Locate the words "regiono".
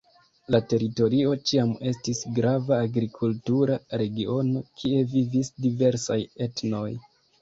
4.03-4.65